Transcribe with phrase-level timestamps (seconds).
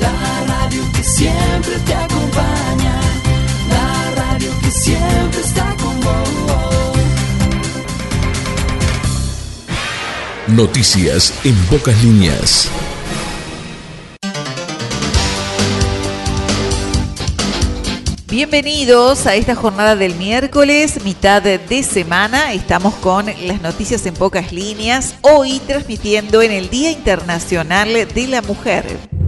[0.00, 3.00] La radio que siempre te acompaña.
[3.68, 6.30] La radio que siempre está con vos.
[10.48, 12.68] Noticias en pocas líneas.
[18.30, 22.52] Bienvenidos a esta jornada del miércoles, mitad de semana.
[22.52, 28.40] Estamos con las noticias en pocas líneas, hoy transmitiendo en el Día Internacional de la
[28.40, 29.19] Mujer.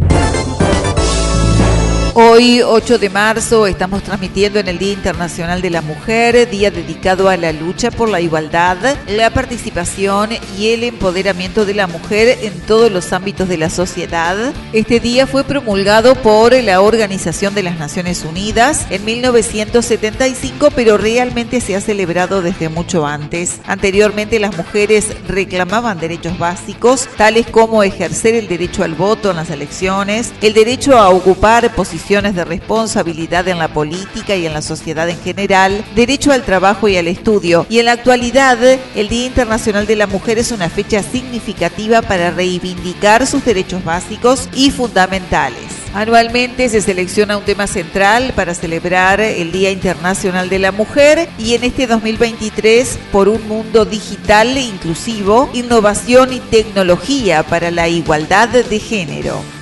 [2.15, 7.31] Hoy, 8 de marzo, estamos transmitiendo en el Día Internacional de la Mujer, día dedicado
[7.31, 8.77] a la lucha por la igualdad,
[9.09, 14.37] la participación y el empoderamiento de la mujer en todos los ámbitos de la sociedad.
[14.75, 21.63] Este día fue promulgado por la Organización de las Naciones Unidas en 1975, pero realmente
[21.63, 23.61] se ha celebrado desde mucho antes.
[23.67, 29.49] Anteriormente las mujeres reclamaban derechos básicos, tales como ejercer el derecho al voto en las
[29.49, 35.09] elecciones, el derecho a ocupar posiciones de responsabilidad en la política y en la sociedad
[35.09, 37.65] en general, derecho al trabajo y al estudio.
[37.71, 38.59] Y en la actualidad,
[38.95, 44.49] el Día Internacional de la Mujer es una fecha significativa para reivindicar sus derechos básicos
[44.53, 45.63] y fundamentales.
[45.95, 51.55] Anualmente se selecciona un tema central para celebrar el Día Internacional de la Mujer y
[51.55, 58.49] en este 2023 por un mundo digital e inclusivo, innovación y tecnología para la igualdad
[58.49, 59.62] de género.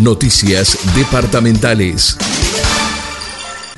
[0.00, 2.16] Noticias departamentales.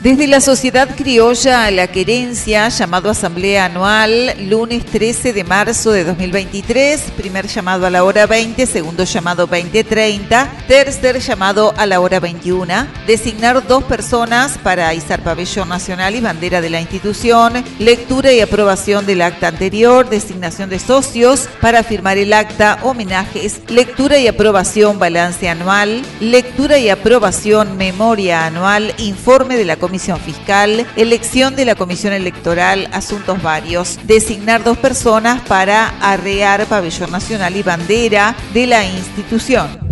[0.07, 6.05] Desde la Sociedad Criolla a la Querencia, llamado Asamblea Anual, lunes 13 de marzo de
[6.05, 12.21] 2023, primer llamado a la hora 20, segundo llamado 20.30, tercer llamado a la hora
[12.21, 18.39] 21, designar dos personas para izar pabellón nacional y bandera de la institución, lectura y
[18.39, 25.01] aprobación del acta anterior, designación de socios para firmar el acta, homenajes, lectura y aprobación
[25.01, 31.75] balance anual, lectura y aprobación memoria anual, informe de la Comisión Fiscal, elección de la
[31.75, 38.85] Comisión Electoral, asuntos varios, designar dos personas para arrear pabellón nacional y bandera de la
[38.85, 39.86] institución.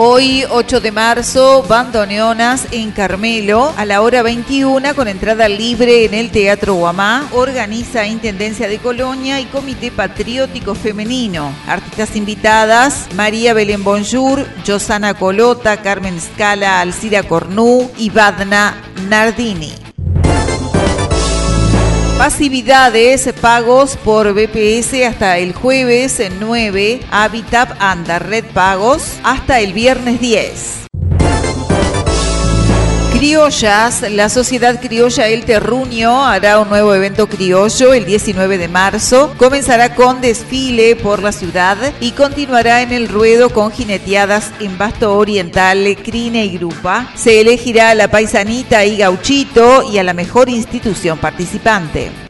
[0.00, 6.14] Hoy, 8 de marzo, bandoneonas en Carmelo a la hora 21 con entrada libre en
[6.14, 7.28] el Teatro Guamá.
[7.32, 11.52] Organiza Intendencia de Colonia y Comité Patriótico Femenino.
[11.66, 19.87] Artistas invitadas, María Belén Bonjour, Josana Colota, Carmen Scala, Alcira Cornú y Badna Nardini.
[22.18, 30.20] Pasividades, pagos por BPS hasta el jueves 9, Habitat Anda Red Pagos hasta el viernes
[30.20, 30.87] 10.
[33.38, 39.32] La Sociedad Criolla El Terruño hará un nuevo evento criollo el 19 de marzo.
[39.38, 45.16] Comenzará con desfile por la ciudad y continuará en el ruedo con jineteadas en Basto
[45.16, 47.12] Oriental, Crine y Grupa.
[47.14, 52.27] Se elegirá a la paisanita y gauchito y a la mejor institución participante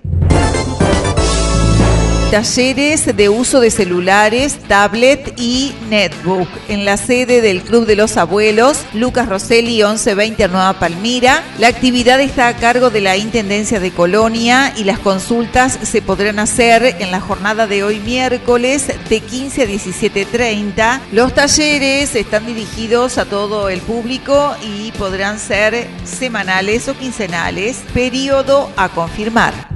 [2.31, 8.19] talleres de uso de celulares, tablet y netbook en la sede del Club de los
[8.19, 11.43] Abuelos, Lucas Rosselli 1120 Nueva Palmira.
[11.59, 16.39] La actividad está a cargo de la Intendencia de Colonia y las consultas se podrán
[16.39, 21.00] hacer en la jornada de hoy miércoles de 15 a 17.30.
[21.12, 28.71] Los talleres están dirigidos a todo el público y podrán ser semanales o quincenales, periodo
[28.77, 29.68] a confirmar.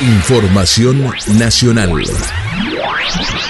[0.00, 1.90] Información nacional.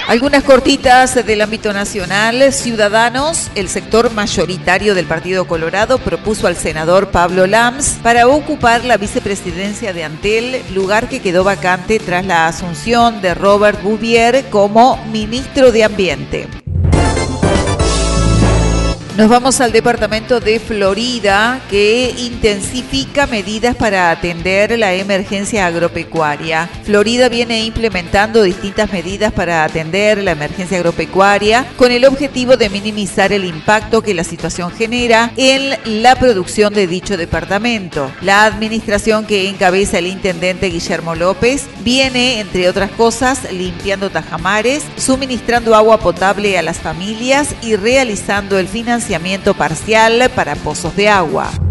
[0.07, 2.51] Algunas cortitas del ámbito nacional.
[2.51, 8.97] Ciudadanos, el sector mayoritario del Partido Colorado, propuso al senador Pablo Lams para ocupar la
[8.97, 15.71] vicepresidencia de Antel, lugar que quedó vacante tras la asunción de Robert Bouvier como ministro
[15.71, 16.58] de Ambiente.
[19.19, 26.69] Nos vamos al departamento de Florida que intensifica medidas para atender la emergencia agropecuaria.
[26.85, 33.33] Florida viene implementando distintas medidas para atender la emergencia agropecuaria con el objetivo de minimizar
[33.33, 38.09] el impacto que la situación genera en la producción de dicho departamento.
[38.21, 45.75] La administración que encabeza el intendente Guillermo López viene, entre otras cosas, limpiando tajamares, suministrando
[45.75, 49.08] agua potable a las familias y realizando el financiamiento
[49.53, 51.68] parcial para pozos de agua.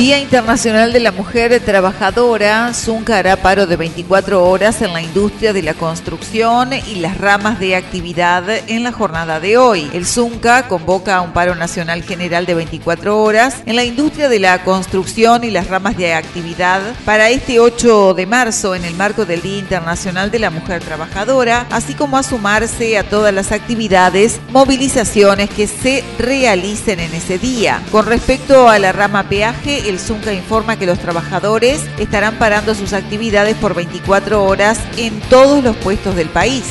[0.00, 5.52] Día Internacional de la Mujer Trabajadora, Zunca hará paro de 24 horas en la industria
[5.52, 9.90] de la construcción y las ramas de actividad en la jornada de hoy.
[9.92, 14.38] El Zunca convoca a un paro nacional general de 24 horas en la industria de
[14.38, 19.26] la construcción y las ramas de actividad para este 8 de marzo en el marco
[19.26, 24.40] del Día Internacional de la Mujer Trabajadora, así como a sumarse a todas las actividades,
[24.48, 27.82] movilizaciones que se realicen en ese día.
[27.92, 32.92] Con respecto a la rama peaje, el Zunca informa que los trabajadores estarán parando sus
[32.92, 36.64] actividades por 24 horas en todos los puestos del país.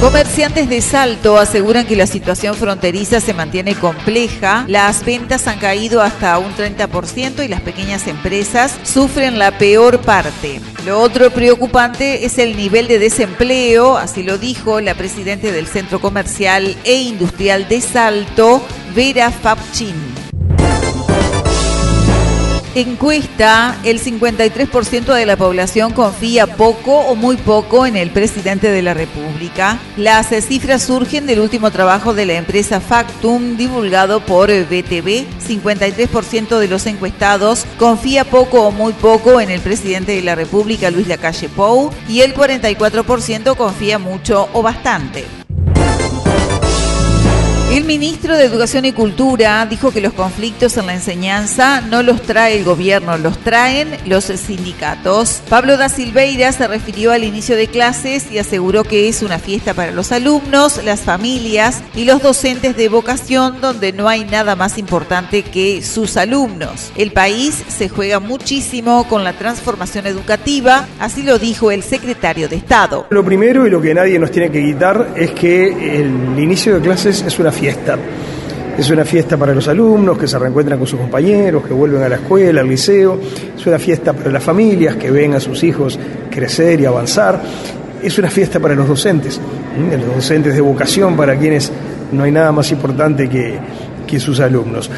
[0.00, 6.02] Comerciantes de Salto aseguran que la situación fronteriza se mantiene compleja, las ventas han caído
[6.02, 10.60] hasta un 30% y las pequeñas empresas sufren la peor parte.
[10.84, 16.00] Lo otro preocupante es el nivel de desempleo, así lo dijo la presidenta del Centro
[16.00, 18.62] Comercial e Industrial de Salto,
[18.94, 20.13] Vera Fabchin
[22.80, 28.82] encuesta, el 53% de la población confía poco o muy poco en el presidente de
[28.82, 29.78] la República.
[29.96, 35.24] Las cifras surgen del último trabajo de la empresa Factum divulgado por BTV.
[35.46, 40.90] 53% de los encuestados confía poco o muy poco en el presidente de la República,
[40.90, 45.43] Luis Lacalle Pou, y el 44% confía mucho o bastante.
[47.74, 52.22] El ministro de Educación y Cultura dijo que los conflictos en la enseñanza no los
[52.22, 55.42] trae el gobierno, los traen los sindicatos.
[55.48, 59.74] Pablo da Silveira se refirió al inicio de clases y aseguró que es una fiesta
[59.74, 64.78] para los alumnos, las familias y los docentes de vocación donde no hay nada más
[64.78, 66.92] importante que sus alumnos.
[66.94, 72.54] El país se juega muchísimo con la transformación educativa, así lo dijo el secretario de
[72.54, 73.08] Estado.
[73.10, 75.66] Lo primero y lo que nadie nos tiene que quitar es que
[75.98, 77.96] el inicio de clases es una fiesta fiesta.
[78.76, 82.10] Es una fiesta para los alumnos que se reencuentran con sus compañeros, que vuelven a
[82.10, 83.18] la escuela, al liceo.
[83.56, 85.98] Es una fiesta para las familias que ven a sus hijos
[86.30, 87.40] crecer y avanzar.
[88.02, 89.40] Es una fiesta para los docentes,
[89.90, 91.72] los docentes de vocación, para quienes
[92.12, 93.58] no hay nada más importante que,
[94.14, 94.88] que sus alumnos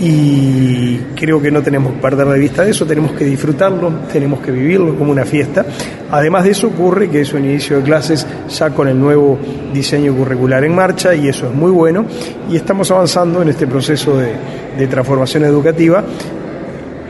[0.00, 4.50] y creo que no tenemos que perder de vista eso, tenemos que disfrutarlo, tenemos que
[4.50, 5.64] vivirlo como una fiesta.
[6.10, 9.38] Además de eso ocurre que es un inicio de clases ya con el nuevo
[9.72, 12.06] diseño curricular en marcha y eso es muy bueno
[12.50, 16.02] y estamos avanzando en este proceso de, transformación educativa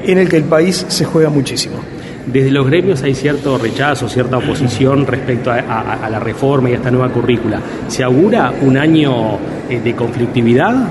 [0.04, 1.76] en el que el país se juega muchísimo.
[2.26, 6.90] Desde los gremios hay cierto rechazo, cierta oposición respecto a, la reforma y a esta
[6.90, 7.60] nueva currícula.
[7.88, 9.38] ¿Se augura un año
[9.68, 10.86] eh, de conflictividad?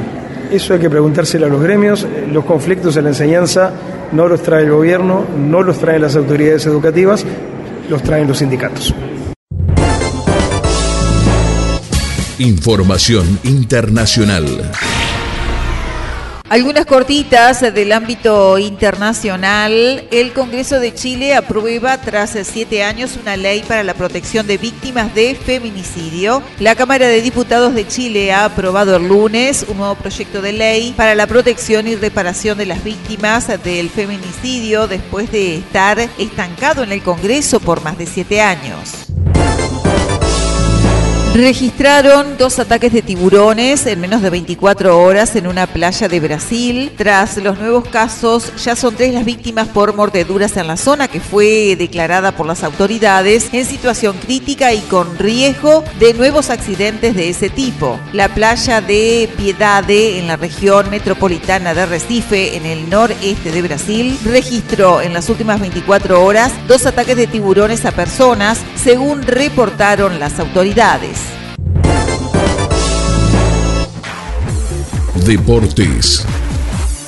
[0.54, 2.06] Eso hay que preguntárselo a los gremios.
[2.32, 3.74] Los conflictos en la enseñanza
[4.12, 7.26] no los trae el gobierno, no los traen las autoridades educativas,
[7.90, 8.94] los traen los sindicatos.
[12.38, 14.72] Información internacional.
[16.54, 20.08] Algunas cortitas del ámbito internacional.
[20.12, 25.16] El Congreso de Chile aprueba tras siete años una ley para la protección de víctimas
[25.16, 26.44] de feminicidio.
[26.60, 30.94] La Cámara de Diputados de Chile ha aprobado el lunes un nuevo proyecto de ley
[30.96, 36.92] para la protección y reparación de las víctimas del feminicidio después de estar estancado en
[36.92, 39.03] el Congreso por más de siete años.
[41.34, 46.92] Registraron dos ataques de tiburones en menos de 24 horas en una playa de Brasil.
[46.96, 51.20] Tras los nuevos casos, ya son tres las víctimas por mordeduras en la zona que
[51.20, 57.30] fue declarada por las autoridades en situación crítica y con riesgo de nuevos accidentes de
[57.30, 58.00] ese tipo.
[58.12, 64.20] La playa de Piedade, en la región metropolitana de Recife, en el noreste de Brasil,
[64.24, 70.40] registró en las últimas 24 horas dos ataques de tiburones a personas, según reportaron las
[70.40, 71.23] autoridades.
[75.26, 76.26] Deportes.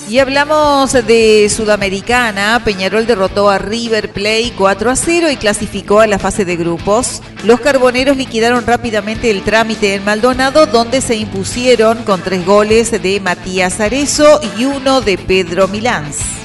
[0.09, 2.61] Y hablamos de Sudamericana.
[2.63, 7.21] Peñarol derrotó a River Play 4 a 0 y clasificó a la fase de grupos.
[7.43, 13.19] Los carboneros liquidaron rápidamente el trámite en Maldonado, donde se impusieron con tres goles de
[13.19, 16.44] Matías Arezo y uno de Pedro Milans.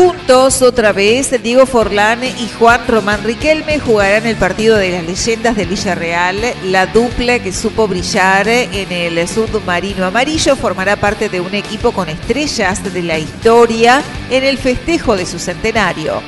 [0.00, 5.54] Juntos otra vez, Diego Forlán y Juan Román Riquelme jugarán el partido de las leyendas
[5.56, 6.40] del Villarreal.
[6.64, 12.08] La dupla que supo brillar en el submarino amarillo formará parte de un equipo con
[12.08, 16.22] estrellas de la historia en el festejo de su centenario.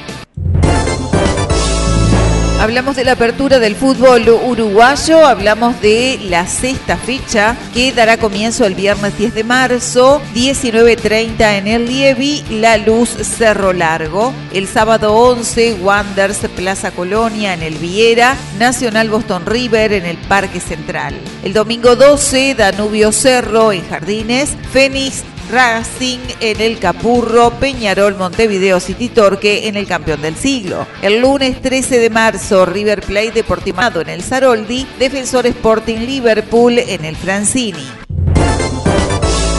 [2.63, 8.65] Hablamos de la apertura del fútbol uruguayo, hablamos de la sexta fecha que dará comienzo
[8.65, 14.33] el viernes 10 de marzo, 19.30 en el Lievi, La Luz Cerro Largo.
[14.53, 20.61] El sábado 11, Wanders Plaza Colonia en el Viera, Nacional Boston River en el Parque
[20.61, 21.17] Central.
[21.43, 29.09] El domingo 12, Danubio Cerro en Jardines, Fénix Racing en el Capurro, Peñarol, Montevideo City
[29.09, 30.87] Torque en el Campeón del Siglo.
[31.03, 37.05] El lunes 13 de marzo, River Plate Deportimado en el Saroldi, Defensor Sporting Liverpool en
[37.05, 37.87] el Francini.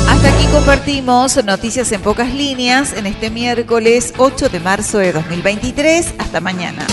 [0.10, 6.16] Hasta aquí compartimos noticias en pocas líneas en este miércoles 8 de marzo de 2023.
[6.18, 6.86] Hasta mañana.